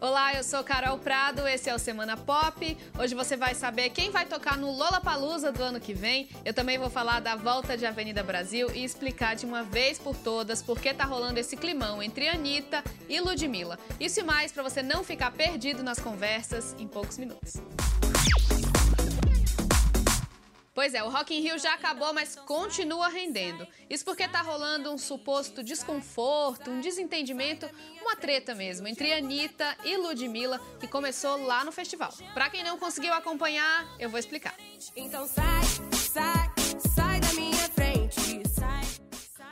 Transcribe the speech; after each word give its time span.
Olá, 0.00 0.32
eu 0.32 0.42
sou 0.42 0.64
Carol 0.64 0.96
Prado, 0.96 1.46
esse 1.46 1.68
é 1.68 1.74
o 1.74 1.78
Semana 1.78 2.16
Pop. 2.16 2.78
Hoje 2.98 3.14
você 3.14 3.36
vai 3.36 3.54
saber 3.54 3.90
quem 3.90 4.10
vai 4.10 4.24
tocar 4.24 4.56
no 4.56 4.70
Lollapalooza 4.70 5.52
do 5.52 5.62
ano 5.62 5.78
que 5.78 5.92
vem. 5.92 6.26
Eu 6.42 6.54
também 6.54 6.78
vou 6.78 6.88
falar 6.88 7.20
da 7.20 7.36
volta 7.36 7.76
de 7.76 7.84
Avenida 7.84 8.22
Brasil 8.22 8.70
e 8.74 8.82
explicar 8.82 9.36
de 9.36 9.44
uma 9.44 9.62
vez 9.62 9.98
por 9.98 10.16
todas 10.16 10.62
por 10.62 10.80
que 10.80 10.94
tá 10.94 11.04
rolando 11.04 11.38
esse 11.38 11.54
climão 11.54 12.02
entre 12.02 12.28
Anitta 12.28 12.82
e 13.10 13.20
Ludmilla. 13.20 13.78
Isso 14.00 14.20
e 14.20 14.22
mais 14.22 14.50
para 14.50 14.62
você 14.62 14.82
não 14.82 15.04
ficar 15.04 15.32
perdido 15.32 15.82
nas 15.82 15.98
conversas 15.98 16.74
em 16.78 16.88
poucos 16.88 17.18
minutos. 17.18 17.60
Pois 20.80 20.94
é, 20.94 21.02
o 21.02 21.10
Rock 21.10 21.36
in 21.36 21.42
Rio 21.42 21.58
já 21.58 21.74
acabou, 21.74 22.10
mas 22.14 22.36
continua 22.36 23.08
rendendo. 23.08 23.68
Isso 23.90 24.02
porque 24.02 24.26
tá 24.26 24.40
rolando 24.40 24.90
um 24.90 24.96
suposto 24.96 25.62
desconforto, 25.62 26.70
um 26.70 26.80
desentendimento, 26.80 27.68
uma 28.00 28.16
treta 28.16 28.54
mesmo, 28.54 28.88
entre 28.88 29.12
Anitta 29.12 29.76
e 29.84 29.98
Ludmilla, 29.98 30.58
que 30.80 30.88
começou 30.88 31.36
lá 31.44 31.66
no 31.66 31.70
festival. 31.70 32.10
Pra 32.32 32.48
quem 32.48 32.64
não 32.64 32.78
conseguiu 32.78 33.12
acompanhar, 33.12 33.94
eu 33.98 34.08
vou 34.08 34.18
explicar. 34.18 34.54
Então 34.96 35.28
sai, 35.28 35.60
sai, 35.92 36.50
sai 36.96 37.20
da 37.20 37.32
minha 37.34 37.68
frente, 37.68 38.48
sai. 38.48 38.80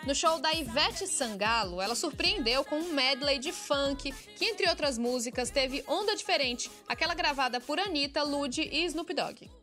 No 0.06 0.14
show 0.14 0.40
da 0.40 0.54
Ivete 0.54 1.06
Sangalo, 1.06 1.82
ela 1.82 1.94
surpreendeu 1.94 2.64
com 2.64 2.76
um 2.76 2.94
medley 2.94 3.38
de 3.38 3.52
funk, 3.52 4.12
que 4.12 4.46
entre 4.46 4.66
outras 4.66 4.96
músicas 4.96 5.50
teve 5.50 5.84
Onda 5.86 6.16
Diferente, 6.16 6.70
aquela 6.88 7.12
gravada 7.12 7.60
por 7.60 7.78
Anitta, 7.78 8.22
Lud 8.22 8.62
e 8.62 8.86
Snoop 8.86 9.12
Dogg. 9.12 9.57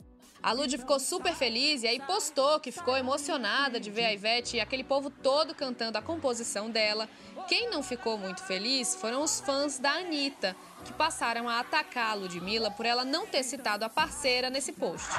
A 0.45 0.51
Lud 0.51 0.77
ficou 0.77 0.99
super 0.99 1.33
feliz 1.33 1.81
e 1.81 1.87
aí 1.87 1.99
postou 1.99 2.59
que 2.59 2.71
ficou 2.71 2.95
emocionada 2.95 3.79
de 3.79 3.89
ver 3.89 4.05
a 4.05 4.13
Ivete 4.13 4.57
e 4.57 4.59
aquele 4.59 4.83
povo 4.83 5.09
todo 5.09 5.55
cantando 5.55 5.97
a 5.97 6.03
composição 6.03 6.69
dela. 6.69 7.09
Quem 7.47 7.67
não 7.71 7.81
ficou 7.81 8.15
muito 8.15 8.43
feliz 8.43 8.93
foram 8.93 9.23
os 9.23 9.39
fãs 9.39 9.79
da 9.79 9.93
Anitta, 9.93 10.55
que 10.83 10.93
passaram 10.93 11.49
a 11.49 11.61
atacar 11.61 12.11
a 12.11 12.13
Ludmilla 12.13 12.69
por 12.69 12.85
ela 12.85 13.03
não 13.03 13.25
ter 13.25 13.41
citado 13.41 13.85
a 13.85 13.89
parceira 13.89 14.51
nesse 14.51 14.71
post. 14.71 15.09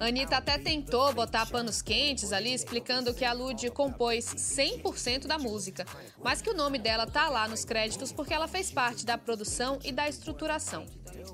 Anitta 0.00 0.38
até 0.38 0.58
tentou 0.58 1.12
botar 1.12 1.46
panos 1.46 1.80
quentes 1.80 2.32
ali, 2.32 2.52
explicando 2.52 3.14
que 3.14 3.24
a 3.24 3.32
Lud 3.32 3.70
compôs 3.70 4.24
100% 4.24 5.28
da 5.28 5.38
música, 5.38 5.86
mas 6.20 6.42
que 6.42 6.50
o 6.50 6.54
nome 6.54 6.80
dela 6.80 7.06
tá 7.06 7.28
lá 7.28 7.46
nos 7.46 7.64
créditos 7.64 8.10
porque 8.10 8.34
ela 8.34 8.48
fez 8.48 8.72
parte 8.72 9.06
da 9.06 9.16
produção 9.16 9.78
e 9.84 9.92
da 9.92 10.08
estruturação. 10.08 10.84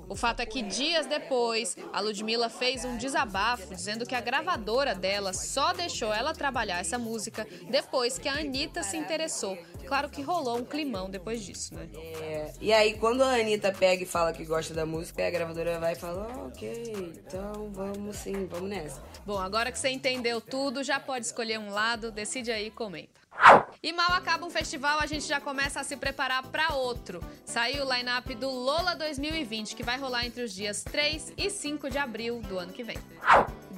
O 0.07 0.15
fato 0.15 0.41
é 0.41 0.45
que 0.45 0.61
dias 0.61 1.05
depois, 1.05 1.75
a 1.91 1.99
Ludmilla 1.99 2.49
fez 2.49 2.85
um 2.85 2.97
desabafo 2.97 3.73
dizendo 3.73 4.05
que 4.05 4.15
a 4.15 4.21
gravadora 4.21 4.95
dela 4.95 5.33
só 5.33 5.73
deixou 5.73 6.13
ela 6.13 6.33
trabalhar 6.33 6.79
essa 6.79 6.97
música 6.97 7.47
depois 7.69 8.17
que 8.17 8.27
a 8.27 8.33
Anitta 8.33 8.83
se 8.83 8.97
interessou. 8.97 9.57
Claro 9.85 10.09
que 10.09 10.21
rolou 10.21 10.57
um 10.57 10.65
climão 10.65 11.09
depois 11.09 11.41
disso, 11.43 11.73
né? 11.73 11.87
É, 11.93 12.51
e 12.59 12.73
aí, 12.73 12.97
quando 12.97 13.23
a 13.23 13.35
Anitta 13.35 13.71
pega 13.71 14.03
e 14.03 14.05
fala 14.05 14.33
que 14.33 14.43
gosta 14.43 14.73
da 14.73 14.85
música, 14.85 15.25
a 15.25 15.29
gravadora 15.29 15.79
vai 15.79 15.93
e 15.93 15.95
fala: 15.95 16.27
oh, 16.35 16.47
ok, 16.47 17.13
então 17.25 17.71
vamos 17.71 18.17
sim, 18.17 18.45
vamos 18.47 18.69
nessa. 18.69 19.01
Bom, 19.25 19.39
agora 19.39 19.71
que 19.71 19.79
você 19.79 19.89
entendeu 19.89 20.41
tudo, 20.41 20.83
já 20.83 20.99
pode 20.99 21.25
escolher 21.25 21.57
um 21.57 21.69
lado, 21.69 22.11
decide 22.11 22.51
aí 22.51 22.67
e 22.67 22.71
comenta. 22.71 23.17
E 23.81 23.93
mal 23.93 24.11
acaba 24.13 24.45
um 24.45 24.49
festival, 24.49 24.99
a 24.99 25.05
gente 25.05 25.25
já 25.25 25.39
começa 25.39 25.79
a 25.79 25.83
se 25.83 25.95
preparar 25.95 26.43
para 26.47 26.73
outro. 26.73 27.21
Saiu 27.45 27.85
o 27.85 27.93
line-up 27.93 28.33
do 28.35 28.49
Lola 28.49 28.95
2020, 28.95 29.75
que 29.75 29.83
vai 29.83 29.97
rolar 29.99 30.25
entre 30.25 30.41
os 30.41 30.53
dias 30.53 30.83
3 30.83 31.33
e 31.37 31.49
5 31.49 31.89
de 31.89 31.97
abril 31.97 32.41
do 32.41 32.57
ano 32.57 32.73
que 32.73 32.83
vem. 32.83 32.97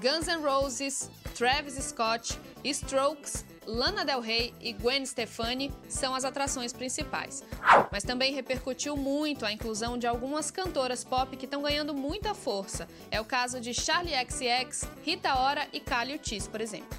Guns 0.01 0.27
N' 0.27 0.41
Roses, 0.41 1.09
Travis 1.35 1.73
Scott, 1.75 2.39
Strokes, 2.63 3.45
Lana 3.65 4.05
Del 4.05 4.21
Rey 4.21 4.53
e 4.61 4.71
Gwen 4.71 5.05
Stefani 5.05 5.71
são 5.89 6.15
as 6.15 6.23
atrações 6.23 6.71
principais. 6.71 7.43
Mas 7.91 8.03
também 8.03 8.33
repercutiu 8.33 8.95
muito 8.95 9.45
a 9.45 9.51
inclusão 9.51 9.97
de 9.97 10.07
algumas 10.07 10.49
cantoras 10.49 11.03
pop 11.03 11.35
que 11.35 11.45
estão 11.45 11.61
ganhando 11.61 11.93
muita 11.93 12.33
força. 12.33 12.87
É 13.11 13.19
o 13.19 13.25
caso 13.25 13.59
de 13.59 13.73
Charlie 13.73 14.15
XCX, 14.15 14.89
Rita 15.03 15.37
Ora 15.37 15.67
e 15.73 15.79
Kali 15.79 16.15
Uchis, 16.15 16.47
por 16.47 16.61
exemplo. 16.61 16.97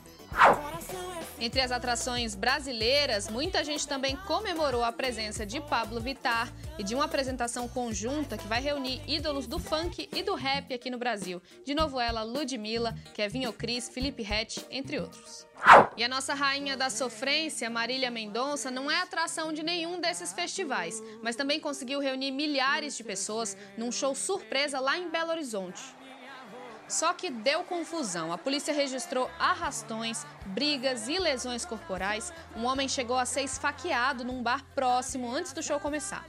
Entre 1.40 1.62
as 1.62 1.72
atrações 1.72 2.34
brasileiras, 2.34 3.30
muita 3.30 3.64
gente 3.64 3.88
também 3.88 4.14
comemorou 4.14 4.84
a 4.84 4.92
presença 4.92 5.46
de 5.46 5.58
Pablo 5.58 5.98
Vittar 5.98 6.52
e 6.78 6.84
de 6.84 6.94
uma 6.94 7.06
apresentação 7.06 7.66
conjunta 7.66 8.36
que 8.36 8.46
vai 8.46 8.60
reunir 8.60 9.00
ídolos 9.08 9.46
do 9.46 9.58
funk 9.58 10.06
e 10.14 10.22
do 10.22 10.34
rap 10.34 10.74
aqui 10.74 10.90
no 10.90 10.98
Brasil. 10.98 11.40
De 11.64 11.74
novo 11.74 11.98
ela, 11.98 12.22
Ludmilla, 12.22 12.94
Kevin 13.14 13.46
O'Cris, 13.46 13.88
Felipe 13.88 14.22
Rett, 14.22 14.66
entre 14.70 15.00
outros. 15.00 15.46
E 15.96 16.04
a 16.04 16.08
nossa 16.08 16.34
rainha 16.34 16.76
da 16.76 16.90
sofrência, 16.90 17.70
Marília 17.70 18.10
Mendonça, 18.10 18.70
não 18.70 18.90
é 18.90 19.00
atração 19.00 19.50
de 19.50 19.62
nenhum 19.62 19.98
desses 19.98 20.34
festivais, 20.34 21.02
mas 21.22 21.36
também 21.36 21.58
conseguiu 21.58 22.00
reunir 22.00 22.32
milhares 22.32 22.96
de 22.98 23.02
pessoas 23.02 23.56
num 23.78 23.90
show 23.90 24.14
surpresa 24.14 24.78
lá 24.78 24.98
em 24.98 25.08
Belo 25.08 25.30
Horizonte. 25.30 25.82
Só 26.90 27.14
que 27.14 27.30
deu 27.30 27.62
confusão. 27.62 28.32
A 28.32 28.36
polícia 28.36 28.74
registrou 28.74 29.30
arrastões, 29.38 30.26
brigas 30.46 31.06
e 31.06 31.20
lesões 31.20 31.64
corporais. 31.64 32.32
Um 32.56 32.64
homem 32.64 32.88
chegou 32.88 33.16
a 33.16 33.24
ser 33.24 33.42
esfaqueado 33.42 34.24
num 34.24 34.42
bar 34.42 34.64
próximo 34.74 35.32
antes 35.32 35.52
do 35.52 35.62
show 35.62 35.78
começar. 35.78 36.26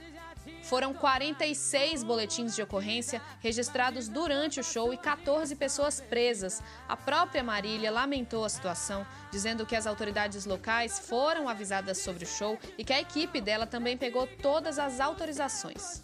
Foram 0.62 0.94
46 0.94 2.04
boletins 2.04 2.54
de 2.54 2.62
ocorrência 2.62 3.20
registrados 3.40 4.06
durante 4.06 4.60
o 4.60 4.64
show 4.64 4.94
e 4.94 4.96
14 4.96 5.56
pessoas 5.56 6.00
presas. 6.00 6.62
A 6.88 6.96
própria 6.96 7.42
Marília 7.42 7.90
lamentou 7.90 8.44
a 8.44 8.48
situação, 8.48 9.04
dizendo 9.32 9.66
que 9.66 9.74
as 9.74 9.86
autoridades 9.86 10.46
locais 10.46 11.00
foram 11.00 11.48
avisadas 11.48 11.98
sobre 11.98 12.22
o 12.22 12.28
show 12.28 12.56
e 12.78 12.84
que 12.84 12.92
a 12.92 13.00
equipe 13.00 13.40
dela 13.40 13.66
também 13.66 13.96
pegou 13.96 14.28
todas 14.28 14.78
as 14.78 15.00
autorizações. 15.00 16.02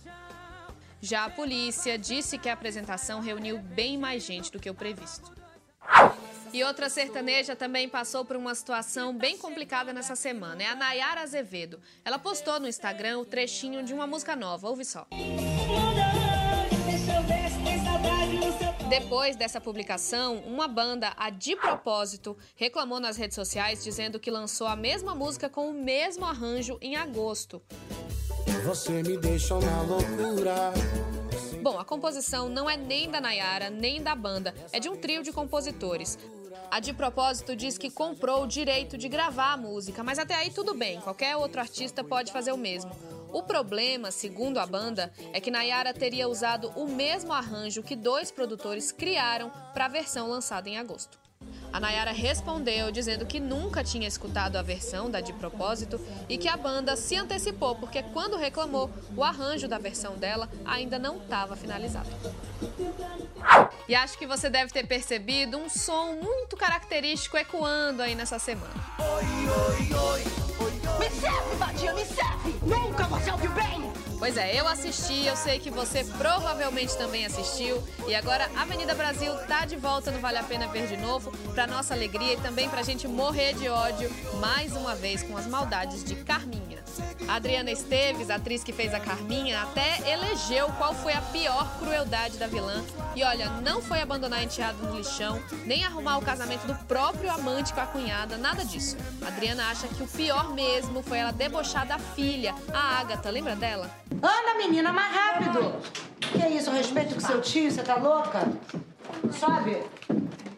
Já 1.00 1.24
a 1.24 1.30
polícia 1.30 1.96
disse 1.96 2.38
que 2.38 2.48
a 2.48 2.52
apresentação 2.52 3.20
reuniu 3.20 3.58
bem 3.58 3.96
mais 3.96 4.24
gente 4.24 4.50
do 4.50 4.58
que 4.58 4.68
o 4.68 4.74
previsto. 4.74 5.32
E 6.52 6.64
outra 6.64 6.88
sertaneja 6.88 7.54
também 7.54 7.88
passou 7.88 8.24
por 8.24 8.34
uma 8.34 8.54
situação 8.54 9.16
bem 9.16 9.36
complicada 9.36 9.92
nessa 9.92 10.16
semana. 10.16 10.62
É 10.62 10.66
a 10.66 10.74
Nayara 10.74 11.20
Azevedo. 11.20 11.80
Ela 12.04 12.18
postou 12.18 12.58
no 12.58 12.66
Instagram 12.66 13.18
o 13.18 13.24
trechinho 13.24 13.82
de 13.82 13.92
uma 13.92 14.06
música 14.06 14.34
nova. 14.34 14.68
Ouve 14.68 14.84
só. 14.84 15.06
Depois 18.88 19.36
dessa 19.36 19.60
publicação, 19.60 20.38
uma 20.38 20.66
banda, 20.66 21.12
a 21.16 21.28
De 21.28 21.54
Propósito, 21.54 22.36
reclamou 22.56 22.98
nas 22.98 23.18
redes 23.18 23.34
sociais 23.34 23.84
dizendo 23.84 24.18
que 24.18 24.30
lançou 24.30 24.66
a 24.66 24.74
mesma 24.74 25.14
música 25.14 25.48
com 25.48 25.68
o 25.68 25.74
mesmo 25.74 26.24
arranjo 26.24 26.78
em 26.80 26.96
agosto. 26.96 27.62
Você 28.64 29.02
me 29.02 29.16
deixou 29.16 29.60
na 29.60 29.82
loucura. 29.82 30.72
Bom, 31.62 31.78
a 31.78 31.84
composição 31.84 32.48
não 32.48 32.68
é 32.68 32.76
nem 32.76 33.10
da 33.10 33.20
Nayara, 33.20 33.70
nem 33.70 34.02
da 34.02 34.14
banda, 34.14 34.54
é 34.72 34.80
de 34.80 34.88
um 34.88 34.96
trio 34.96 35.22
de 35.22 35.32
compositores. 35.32 36.18
A 36.70 36.80
de 36.80 36.92
propósito 36.92 37.56
diz 37.56 37.78
que 37.78 37.90
comprou 37.90 38.44
o 38.44 38.46
direito 38.46 38.98
de 38.98 39.08
gravar 39.08 39.52
a 39.52 39.56
música, 39.56 40.02
mas 40.02 40.18
até 40.18 40.34
aí 40.34 40.50
tudo 40.50 40.74
bem, 40.74 41.00
qualquer 41.00 41.36
outro 41.36 41.60
artista 41.60 42.04
pode 42.04 42.32
fazer 42.32 42.52
o 42.52 42.58
mesmo. 42.58 42.90
O 43.32 43.42
problema, 43.42 44.10
segundo 44.10 44.58
a 44.58 44.66
banda, 44.66 45.12
é 45.32 45.40
que 45.40 45.50
Nayara 45.50 45.94
teria 45.94 46.28
usado 46.28 46.70
o 46.76 46.86
mesmo 46.88 47.32
arranjo 47.32 47.82
que 47.82 47.94
dois 47.94 48.30
produtores 48.30 48.90
criaram 48.92 49.50
para 49.72 49.86
a 49.86 49.88
versão 49.88 50.28
lançada 50.28 50.68
em 50.68 50.78
agosto. 50.78 51.18
A 51.72 51.80
Nayara 51.80 52.12
respondeu 52.12 52.90
dizendo 52.90 53.26
que 53.26 53.38
nunca 53.38 53.84
tinha 53.84 54.08
escutado 54.08 54.56
a 54.56 54.62
versão 54.62 55.10
da 55.10 55.20
De 55.20 55.32
Propósito 55.32 56.00
e 56.28 56.38
que 56.38 56.48
a 56.48 56.56
banda 56.56 56.96
se 56.96 57.16
antecipou 57.16 57.74
porque 57.76 58.02
quando 58.02 58.36
reclamou, 58.36 58.90
o 59.16 59.22
arranjo 59.22 59.68
da 59.68 59.78
versão 59.78 60.16
dela 60.16 60.48
ainda 60.64 60.98
não 60.98 61.18
estava 61.18 61.56
finalizado. 61.56 62.08
E 63.88 63.94
acho 63.94 64.18
que 64.18 64.26
você 64.26 64.50
deve 64.50 64.72
ter 64.72 64.86
percebido 64.86 65.56
um 65.56 65.68
som 65.68 66.14
muito 66.14 66.56
característico 66.56 67.36
ecoando 67.36 68.02
aí 68.02 68.14
nessa 68.14 68.38
semana. 68.38 68.74
Oi, 68.98 69.24
oi, 69.68 69.94
oi, 69.94 70.38
Pois 74.28 74.36
é, 74.36 74.60
eu 74.60 74.68
assisti, 74.68 75.24
eu 75.24 75.34
sei 75.34 75.58
que 75.58 75.70
você 75.70 76.04
provavelmente 76.04 76.94
também 76.98 77.24
assistiu. 77.24 77.82
E 78.06 78.14
agora 78.14 78.46
Avenida 78.58 78.94
Brasil 78.94 79.34
tá 79.46 79.64
de 79.64 79.74
volta 79.74 80.10
no 80.10 80.20
Vale 80.20 80.36
a 80.36 80.42
Pena 80.42 80.68
Ver 80.68 80.86
de 80.86 80.98
novo, 80.98 81.30
pra 81.54 81.66
nossa 81.66 81.94
alegria 81.94 82.34
e 82.34 82.36
também 82.36 82.68
pra 82.68 82.82
gente 82.82 83.08
morrer 83.08 83.54
de 83.54 83.70
ódio 83.70 84.10
mais 84.38 84.76
uma 84.76 84.94
vez 84.94 85.22
com 85.22 85.34
as 85.34 85.46
maldades 85.46 86.04
de 86.04 86.14
Carminha. 86.14 86.76
A 87.26 87.36
Adriana 87.36 87.70
Esteves, 87.70 88.28
atriz 88.28 88.62
que 88.62 88.72
fez 88.72 88.92
a 88.92 89.00
Carminha, 89.00 89.62
até 89.62 90.10
elegeu 90.10 90.68
qual 90.72 90.94
foi 90.94 91.12
a 91.12 91.20
pior 91.20 91.78
crueldade 91.78 92.36
da 92.36 92.46
vilã. 92.46 92.82
E 93.14 93.22
olha, 93.22 93.48
não 93.62 93.80
foi 93.80 94.00
abandonar 94.00 94.40
a 94.40 94.42
enteado 94.42 94.86
no 94.86 94.96
lixão, 94.96 95.42
nem 95.64 95.84
arrumar 95.84 96.18
o 96.18 96.22
casamento 96.22 96.66
do 96.66 96.74
próprio 96.86 97.30
amante 97.30 97.72
com 97.72 97.80
a 97.80 97.86
cunhada, 97.86 98.36
nada 98.36 98.64
disso. 98.64 98.96
A 99.22 99.28
Adriana 99.28 99.68
acha 99.68 99.88
que 99.88 100.02
o 100.02 100.08
pior 100.08 100.52
mesmo 100.54 101.02
foi 101.02 101.18
ela 101.18 101.32
debochar 101.32 101.86
da 101.86 101.98
filha, 101.98 102.54
a 102.72 102.98
Agatha, 102.98 103.30
lembra 103.30 103.56
dela? 103.56 103.90
Anda, 104.22 104.54
menina, 104.58 104.92
mais 104.92 105.14
rápido! 105.14 105.74
Que 106.20 106.42
é 106.42 106.50
isso? 106.50 106.70
Respeito 106.70 107.14
com 107.14 107.20
seu 107.20 107.40
tio, 107.40 107.70
você 107.70 107.82
tá 107.82 107.96
louca? 107.96 108.40
Sobe! 109.32 109.82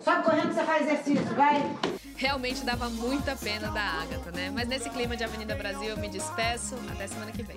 Sobe 0.02 0.22
correndo 0.24 0.48
que 0.48 0.54
você 0.54 0.64
faz 0.64 0.86
exercício, 0.86 1.34
vai! 1.34 1.62
Realmente 2.16 2.64
dava 2.64 2.88
muita 2.88 3.36
pena 3.36 3.70
da 3.70 3.82
Agatha, 3.82 4.30
né? 4.32 4.50
Mas 4.54 4.68
nesse 4.68 4.90
clima 4.90 5.16
de 5.16 5.24
Avenida 5.24 5.54
Brasil 5.54 5.88
eu 5.88 5.96
me 5.96 6.08
despeço. 6.08 6.74
Até 6.90 7.06
semana 7.06 7.32
que 7.32 7.42
vem. 7.42 7.56